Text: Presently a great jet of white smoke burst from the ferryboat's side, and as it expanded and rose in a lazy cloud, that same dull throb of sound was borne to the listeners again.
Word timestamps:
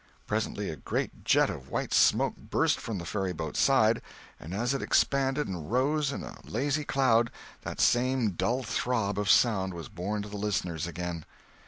Presently 0.25 0.71
a 0.71 0.77
great 0.77 1.23
jet 1.25 1.51
of 1.51 1.69
white 1.69 1.93
smoke 1.93 2.35
burst 2.35 2.79
from 2.79 2.97
the 2.97 3.05
ferryboat's 3.05 3.59
side, 3.59 4.01
and 4.39 4.51
as 4.51 4.73
it 4.73 4.81
expanded 4.81 5.47
and 5.47 5.71
rose 5.71 6.11
in 6.11 6.23
a 6.23 6.39
lazy 6.43 6.83
cloud, 6.83 7.29
that 7.61 7.79
same 7.79 8.31
dull 8.31 8.63
throb 8.63 9.19
of 9.19 9.29
sound 9.29 9.75
was 9.75 9.89
borne 9.89 10.23
to 10.23 10.27
the 10.29 10.37
listeners 10.37 10.87
again. 10.87 11.23